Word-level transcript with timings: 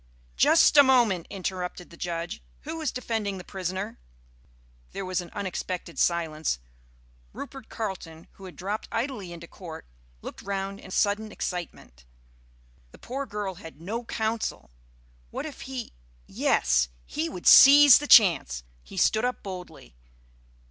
"Just 0.35 0.77
a 0.77 0.81
moment," 0.81 1.27
interrupted 1.29 1.91
the 1.91 1.95
Judge. 1.95 2.41
"Who 2.61 2.81
is 2.81 2.91
defending 2.91 3.37
the 3.37 3.43
prisoner?" 3.43 3.99
There 4.93 5.05
was 5.05 5.21
an 5.21 5.29
unexpected 5.31 5.99
silence. 5.99 6.57
Rupert 7.33 7.69
Carleton, 7.69 8.25
who 8.31 8.45
had 8.45 8.55
dropped 8.55 8.87
idly 8.91 9.31
into 9.31 9.45
court, 9.47 9.85
looked 10.23 10.41
round 10.41 10.79
in 10.79 10.89
sudden 10.89 11.31
excitement. 11.31 12.05
The 12.89 12.97
poor 12.97 13.27
girl 13.27 13.53
had 13.53 13.79
no 13.79 14.03
counsel! 14.03 14.71
What 15.29 15.45
if 15.45 15.61
he 15.69 15.93
yes, 16.25 16.89
he 17.05 17.29
would 17.29 17.45
seize 17.45 17.99
the 17.99 18.07
chance! 18.07 18.63
He 18.81 18.97
stood 18.97 19.23
up 19.23 19.43
boldly. 19.43 19.93